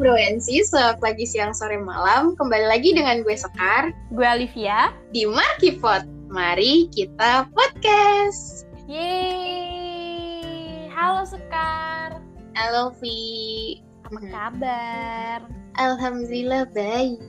[0.00, 2.32] Bro and Sis, selamat pagi, siang, sore, malam.
[2.32, 4.96] Kembali lagi dengan gue Sekar Gue Olivia.
[5.12, 6.08] di Markipot.
[6.32, 8.64] Mari kita podcast.
[8.88, 10.88] Yeay.
[10.88, 12.16] Halo Sekar.
[12.56, 13.84] Halo Vi.
[14.08, 15.38] Apa kabar?
[15.76, 17.20] Alhamdulillah baik.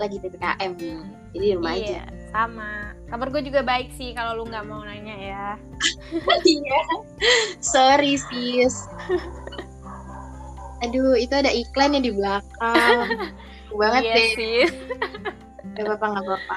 [0.00, 1.04] Lagi PPKM nih,
[1.36, 1.84] jadi di rumah aja.
[1.84, 2.96] Iya, sama.
[3.12, 5.46] Kabar gue juga baik sih kalau lu nggak mau nanya ya.
[6.48, 6.80] Iya.
[7.60, 8.88] Sorry sis.
[10.80, 13.08] Aduh, itu ada iklan yang di belakang.
[13.70, 14.30] banget iya deh.
[14.34, 14.58] sih.
[15.78, 16.56] Gak apa-apa, gak apa-apa.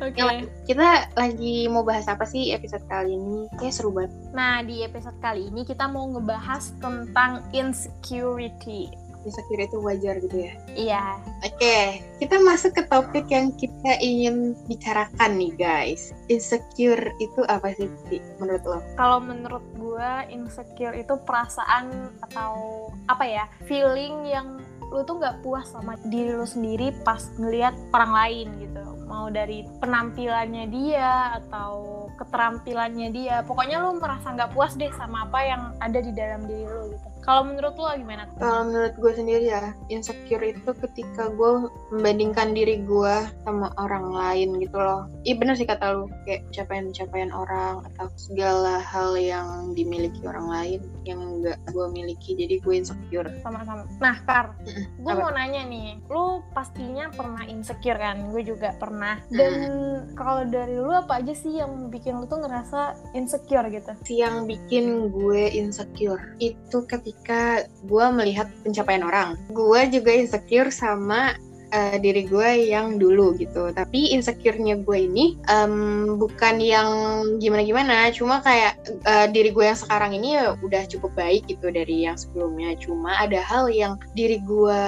[0.00, 0.16] Oke.
[0.16, 3.52] Yang kita lagi mau bahas apa sih episode kali ini?
[3.60, 4.16] Kayak seru banget.
[4.32, 8.88] Nah, di episode kali ini kita mau ngebahas tentang insecurity.
[9.24, 10.52] Insecure itu wajar gitu ya.
[10.72, 11.04] Iya.
[11.44, 16.12] Oke, kita masuk ke topik yang kita ingin bicarakan nih guys.
[16.32, 18.78] Insecure itu apa sih Ci, menurut lo?
[18.96, 25.70] Kalau menurut gue insecure itu perasaan atau apa ya feeling yang lu tuh nggak puas
[25.70, 33.08] sama diri lu sendiri pas ngelihat orang lain gitu mau dari penampilannya dia atau keterampilannya
[33.14, 36.94] dia pokoknya lu merasa nggak puas deh sama apa yang ada di dalam diri lu
[36.94, 38.24] gitu kalau menurut lu gimana?
[38.40, 44.56] Kalau menurut gue sendiri ya, insecure itu ketika gue membandingkan diri gue sama orang lain
[44.58, 45.06] gitu loh.
[45.26, 50.80] Iya bener sih kata lu, kayak pencapaian-pencapaian orang atau segala hal yang dimiliki orang lain
[51.04, 53.28] yang nggak gue miliki, jadi gue insecure.
[53.44, 53.84] sama-sama.
[54.00, 54.56] Nah kar
[55.00, 56.00] gue mau nanya nih.
[56.08, 58.32] Lu pastinya pernah insecure kan?
[58.32, 59.20] Gue juga pernah.
[59.28, 59.52] Dan
[60.16, 63.92] kalau dari lu apa aja sih yang bikin lu tuh ngerasa insecure gitu?
[64.08, 67.09] Yang bikin gue insecure itu ketika
[67.86, 69.38] gue melihat pencapaian orang.
[69.52, 71.34] Gue juga insecure sama
[71.70, 73.70] eh, diri gue yang dulu gitu.
[73.70, 76.88] Tapi insecure-nya gue ini em, bukan yang
[77.38, 82.06] gimana-gimana, cuma kayak eh, diri gue yang sekarang ini ya udah cukup baik gitu dari
[82.06, 82.74] yang sebelumnya.
[82.78, 84.82] Cuma ada hal yang diri gue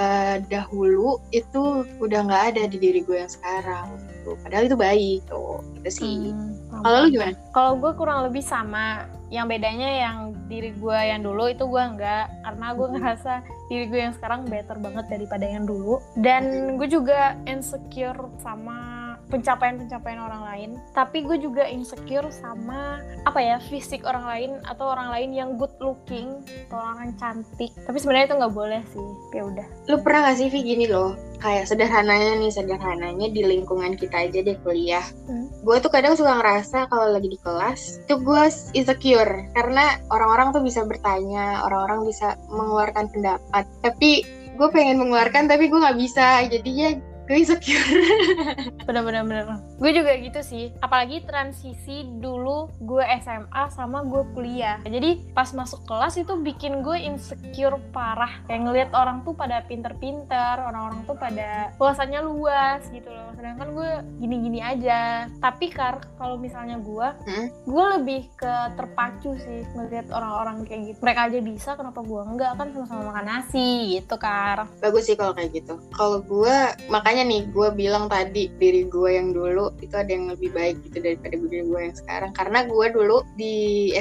[0.51, 3.87] dahulu itu udah nggak ada di diri gue yang sekarang.
[4.23, 4.39] Gitu.
[4.43, 6.31] Padahal itu baik tuh, gitu sih.
[6.31, 7.33] Hmm, Kalau lu gimana?
[7.51, 9.07] Kalau gue kurang lebih sama.
[9.29, 10.17] Yang bedanya yang
[10.47, 12.31] diri gue yang dulu itu gue enggak.
[12.43, 12.95] Karena gue Hmm.
[12.99, 13.33] ngerasa
[13.67, 15.99] diri gue yang sekarang better banget daripada yang dulu.
[16.15, 19.02] Dan gue juga insecure sama
[19.33, 20.69] pencapaian-pencapaian orang lain.
[20.93, 25.73] Tapi gue juga insecure sama apa ya fisik orang lain atau orang lain yang good
[25.81, 26.37] looking
[26.69, 27.73] atau orang yang cantik.
[27.73, 29.07] Tapi sebenarnya itu nggak boleh sih.
[29.33, 29.65] Ya udah.
[29.89, 34.39] lu pernah gak sih Vi gini loh kayak sederhananya nih sederhananya di lingkungan kita aja
[34.39, 35.51] deh kuliah Hmm.
[35.63, 38.43] gue tuh kadang suka ngerasa kalau lagi di kelas tuh gue
[38.75, 44.23] insecure karena orang-orang tuh bisa bertanya orang-orang bisa mengeluarkan pendapat tapi
[44.55, 46.95] gue pengen mengeluarkan tapi gue nggak bisa jadinya
[47.27, 47.83] gue insecure
[48.85, 49.45] bener-bener bener.
[49.83, 54.79] Gue juga gitu sih apalagi transisi dulu gue SMA sama gue kuliah.
[54.87, 58.39] Jadi pas masuk kelas itu bikin gue insecure parah.
[58.47, 63.35] Kayak ngelihat orang tuh pada pinter-pinter orang-orang tuh pada wawasannya luas gitu loh.
[63.35, 63.89] Sedangkan gue
[64.23, 65.27] gini-gini aja.
[65.43, 67.47] Tapi kar kalau misalnya gue Hmm.
[67.67, 70.99] gue lebih ke terpacu sih ngelihat orang-orang kayak gitu.
[71.03, 72.55] Mereka aja bisa kenapa gue enggak?
[72.55, 74.63] Kan sama-sama makan nasi gitu kar.
[74.79, 75.75] Bagus sih kalau kayak gitu.
[75.91, 76.55] Kalau gue
[76.87, 81.01] makanya nih gue bilang tadi diri gue yang dulu itu ada yang lebih baik gitu
[81.01, 83.55] daripada diri gue yang sekarang karena gue dulu di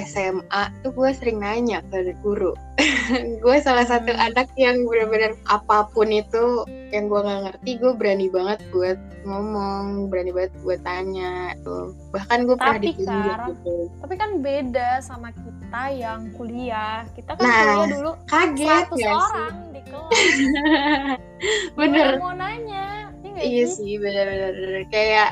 [0.05, 2.53] SMA tuh gue sering nanya ke guru
[3.45, 4.29] gue salah satu Hmm.
[4.29, 10.11] anak yang benar-benar apa pun itu yang gue nggak ngerti gue berani banget buat ngomong
[10.11, 15.83] berani banget buat tanya tuh bahkan gue pernah ditunjuk gitu Tapi kan beda sama kita
[15.95, 17.07] yang kuliah.
[17.15, 20.11] Kita kan Nah, kuliah dulu kaget 100 ya sih orang di kelas.
[21.79, 23.02] bener mau nanya?
[23.43, 23.77] Iya nggak Iya sih?
[23.77, 25.31] sih bener-bener kayak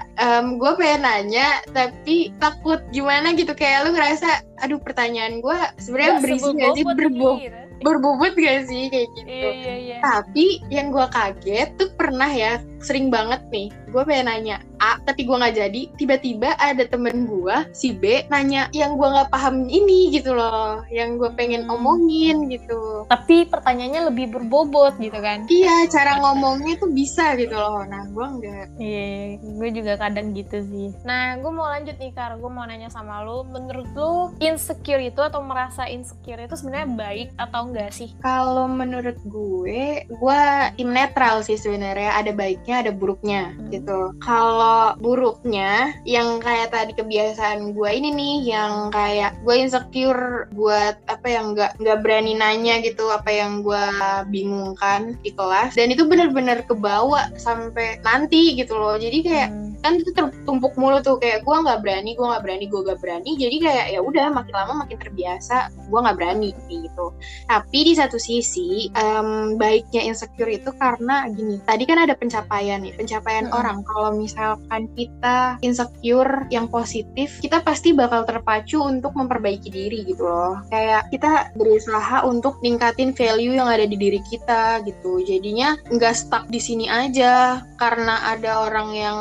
[0.58, 4.28] gue pengen nanya tapi takut gimana gitu kayak lu ngerasa
[4.58, 7.48] aduh pertanyaan gue sebenarnya berisi gak sih gitu.
[7.80, 9.96] berbobot gak sih kayak gitu Iya, iya, iya.
[10.02, 15.22] tapi yang gue kaget tuh pernah ya sering banget nih gue pengen nanya A tapi
[15.22, 20.10] gue nggak jadi tiba-tiba ada temen gue si B nanya yang gue nggak paham ini
[20.10, 21.76] gitu loh yang gue pengen Hmm.
[21.76, 25.44] omongin gitu Tapi pertanyaannya lebih berbobot gitu kan.
[25.46, 29.08] iya cara ngomongnya tuh bisa gitu loh nah gue nggak Iya,
[29.38, 30.88] gue juga kadang gitu sih.
[31.02, 32.38] Nah, gue mau lanjut nih, Kar.
[32.38, 37.28] Gue mau nanya sama lu, menurut lu insecure itu atau merasa insecure itu sebenarnya baik
[37.36, 38.08] atau enggak sih?
[38.18, 40.40] Kalau menurut gue, gue
[40.74, 42.16] tim netral sih sebenarnya.
[42.16, 43.68] Ada baiknya, ada buruknya Hmm.
[43.68, 43.98] gitu.
[44.22, 51.26] Kalau buruknya, yang kayak tadi kebiasaan gue ini nih, yang kayak gue insecure buat apa
[51.26, 53.84] yang nggak nggak berani nanya gitu, apa yang gue
[54.30, 55.74] bingungkan di kelas.
[55.78, 58.96] Dan itu bener-bener kebawa sampai nanti gitu loh.
[58.98, 59.69] Jadi kayak Hmm.
[59.80, 63.30] Kan itu tertumpuk mulu tuh kayak gue nggak berani gue nggak berani gue nggak berani.
[63.36, 67.06] Jadi kayak ya udah makin lama makin terbiasa gue nggak berani gitu.
[67.48, 72.94] Tapi di satu sisi um, baiknya insecure itu karena gini tadi kan ada pencapaian nih
[72.94, 73.58] pencapaian -hmm.
[73.58, 73.78] orang.
[73.84, 80.60] Kalau misalkan kita insecure yang positif kita pasti bakal terpacu untuk memperbaiki diri gitu loh.
[80.68, 85.24] Kayak kita berusaha untuk ningkatin value yang ada di diri kita gitu.
[85.24, 89.18] Jadinya nggak stuck di sini aja karena ada orang yang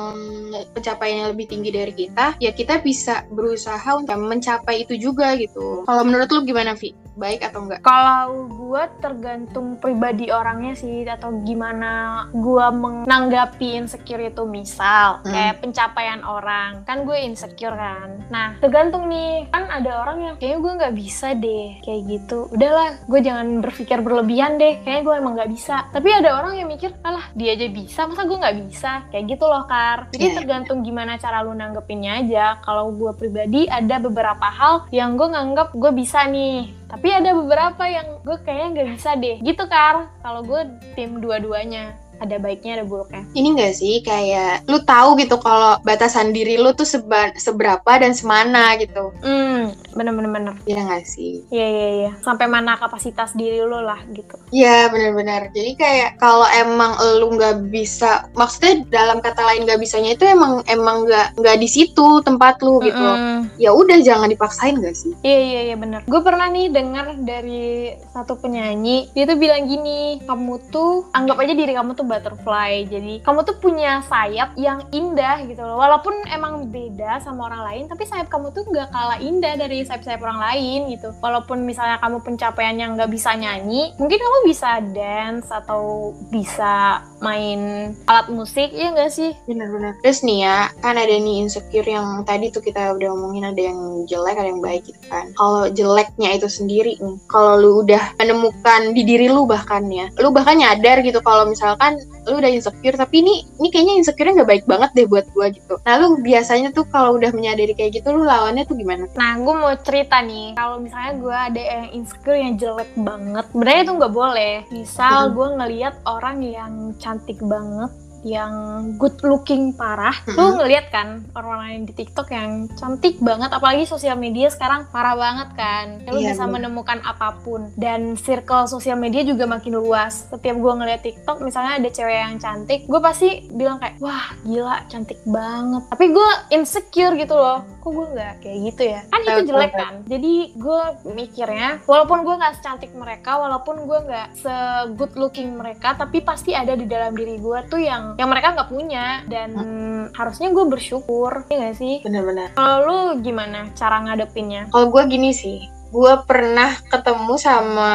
[0.74, 6.04] pencapaiannya lebih tinggi dari kita ya kita bisa berusaha untuk mencapai itu juga gitu kalau
[6.04, 6.96] menurut lu gimana Vi?
[7.20, 7.84] baik atau enggak?
[7.84, 15.34] Kalau gue tergantung pribadi orangnya sih atau gimana gue menanggapi insecure itu misal hmm.
[15.34, 18.30] kayak pencapaian orang kan gue insecure kan.
[18.30, 22.46] Nah tergantung nih kan ada orang yang kayaknya gue nggak bisa deh kayak gitu.
[22.54, 25.90] Udahlah gue jangan berpikir berlebihan deh kayaknya gue emang nggak bisa.
[25.90, 29.50] Tapi ada orang yang mikir alah dia aja bisa masa gue nggak bisa kayak gitu
[29.50, 30.14] loh kar.
[30.14, 30.38] Jadi yeah.
[30.38, 32.62] tergantung gimana cara lu nanggepinnya aja.
[32.62, 37.86] Kalau gue pribadi ada beberapa hal yang gue nganggap gue bisa nih tapi ada beberapa
[37.86, 42.84] yang gue kayaknya nggak bisa deh gitu kan kalau gue tim dua-duanya ada baiknya ada
[42.84, 43.24] buruknya.
[43.32, 48.12] Ini enggak sih kayak lu tahu gitu kalau batasan diri lu tuh seba seberapa dan
[48.12, 49.16] semana gitu.
[49.60, 50.56] Hmm, bener-bener bener.
[50.64, 51.44] Iya nggak sih?
[51.52, 52.12] Iya iya iya.
[52.24, 54.40] Sampai mana kapasitas diri lu lah gitu.
[54.56, 55.52] Iya bener-bener.
[55.52, 60.64] Jadi kayak kalau emang lu nggak bisa, maksudnya dalam kata lain nggak bisanya itu emang
[60.72, 62.96] emang nggak nggak di situ tempat lu gitu.
[62.96, 63.40] Mm -mm.
[63.60, 65.12] Ya udah jangan dipaksain gak sih?
[65.20, 66.08] Iya iya iya bener.
[66.08, 71.54] Gue pernah nih dengar dari satu penyanyi dia tuh bilang gini, kamu tuh anggap aja
[71.58, 76.70] diri kamu tuh butterfly jadi kamu tuh punya sayap yang indah gitu loh walaupun emang
[76.70, 80.80] beda sama orang lain tapi sayap kamu tuh nggak kalah indah dari sayap-sayap orang lain
[80.94, 81.10] gitu.
[81.24, 87.92] Walaupun misalnya kamu pencapaian yang nggak bisa nyanyi mungkin kamu bisa dance atau bisa main
[88.06, 89.34] alat musik ya nggak sih?
[89.48, 93.62] Benar-benar terus nih ya kan ada nih insecure yang tadi tuh kita udah ngomongin ada
[93.72, 95.32] yang jelek ada yang baik gitu kan.
[95.34, 100.30] Kalau jeleknya itu sendiri nih kalau lu udah menemukan di diri lu bahkan ya lu
[100.30, 101.98] bahkan nyadar gitu kalau misalkan
[102.28, 105.80] lu udah insecure tapi ini ini kayaknya insecure nggak baik banget deh buat gue gitu.
[105.84, 109.08] Nah lu biasanya tuh kalau udah menyadari kayak gitu lu lawannya tuh gimana?
[109.16, 110.56] Nah gue mau cerita nih.
[110.60, 114.56] Kalau misalnya gue ada yang insecure yang jelek banget sebenarnya itu nggak boleh.
[114.72, 115.34] Misal hmm.
[115.36, 117.92] gue ngeliat orang yang cantik banget
[118.24, 118.54] yang
[119.00, 120.36] good looking parah mm-hmm.
[120.36, 125.16] lu ngeliat kan orang lain di TikTok yang cantik banget apalagi sosial media sekarang parah
[125.16, 125.86] banget kan.
[126.08, 126.68] Lu yeah, bisa bener.
[126.68, 127.72] menemukan apa pun.
[127.80, 130.28] Dan circle sosial media juga makin luas.
[130.28, 134.84] Setiap gue ngeliat TikTok misalnya ada cewek yang cantik gue pasti bilang kayak wah gila
[134.92, 135.84] cantik banget.
[135.88, 139.02] Tapi gue insecure gitu loh kok gue nggak kayak gitu ya?
[139.10, 139.94] Kan itu jelek kan?
[140.06, 144.56] Jadi gue mikirnya walaupun gue nggak secantik mereka walaupun gue nggak se
[144.94, 148.70] good looking mereka tapi pasti ada di dalam diri gue tuh yang yang mereka nggak
[148.70, 149.26] punya.
[149.26, 150.04] Dan hmm.
[150.14, 152.06] harusnya gue bersyukur ya gak sih?
[152.06, 152.54] Bener-bener.
[152.54, 154.70] Kalau lu gimana cara ngadepinnya?
[154.70, 157.94] Kalau gue gini sih gue pernah ketemu sama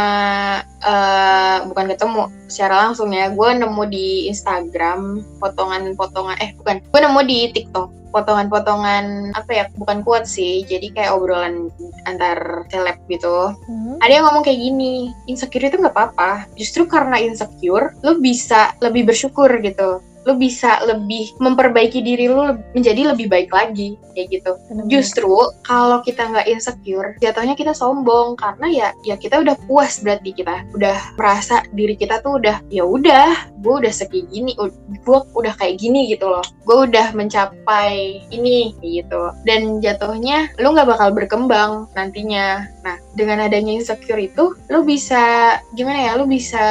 [0.82, 3.31] uh, bukan ketemu secara langsung ya.
[3.31, 6.82] Gue nemu di Instagram potongan-potongan eh bukan.
[6.91, 10.67] Gue nemu di TikTok potongan-potongan apa ya bukan kuat sih.
[10.67, 11.70] Jadi kayak obrolan
[12.06, 13.55] antar seleb gitu.
[13.67, 13.99] Hmm.
[14.02, 16.50] ada yang ngomong kayak gini insecure itu nggak apa-apa.
[16.58, 23.12] Justru karena insecure lo bisa lebih bersyukur gitu lu bisa lebih memperbaiki diri lu menjadi
[23.12, 24.53] lebih baik lagi kayak gitu.
[24.71, 24.85] Bener.
[24.88, 25.35] Justru
[25.67, 30.65] kalau kita nggak insecure, jatuhnya kita sombong karena ya ya kita udah puas berarti kita
[30.73, 34.56] udah merasa diri kita tuh udah ya udah, gue udah segini,
[35.05, 36.44] gue udah kayak gini gitu loh.
[36.65, 39.34] Gue udah mencapai ini gitu.
[39.44, 42.65] Dan jatuhnya lu nggak bakal berkembang nantinya.
[42.87, 46.13] Nah, dengan adanya insecure itu lu bisa gimana ya?
[46.19, 46.65] Lu bisa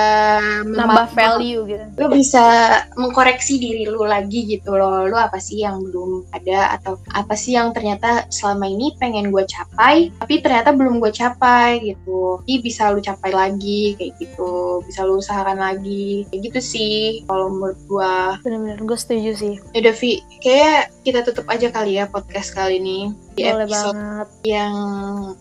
[0.63, 1.85] nambah value gitu.
[1.99, 2.43] Lu bisa
[2.95, 5.09] mengkoreksi koreksi diri lu lagi gitu loh.
[5.09, 9.43] Lu apa sih yang belum ada atau apa sih yang ternyata selama ini pengen gue
[9.43, 12.39] capai tapi ternyata belum gue capai gitu.
[12.45, 14.79] Jadi bisa lu capai lagi kayak gitu.
[14.87, 16.29] Bisa lu usahakan lagi.
[16.31, 18.13] Kayak gitu sih kalau menurut gue
[18.47, 19.55] bener-bener gue setuju sih.
[19.75, 20.23] Ya Vi.
[20.39, 24.27] Kayak kita tutup aja kali ya podcast kali ini di Boleh episode banget.
[24.45, 24.75] yang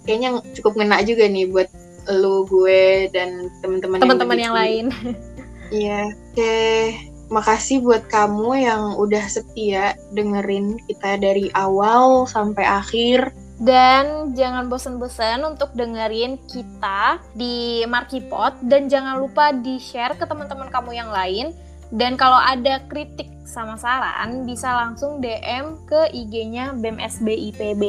[0.05, 1.69] kayaknya cukup ngena juga nih buat
[2.11, 4.85] lu gue dan teman-teman teman-teman yang, yang lain
[5.71, 13.33] iya oke okay makasih buat kamu yang udah setia dengerin kita dari awal sampai akhir.
[13.63, 20.93] Dan jangan bosan-bosan untuk dengerin kita di Markipot dan jangan lupa di-share ke teman-teman kamu
[20.93, 21.57] yang lain.
[21.93, 27.83] Dan kalau ada kritik sama saran bisa langsung DM ke IG-nya BEM SBIPB.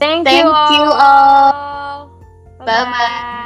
[0.00, 0.72] Thank, Thank you all.
[0.72, 1.98] You all.
[2.64, 3.39] Bye bye.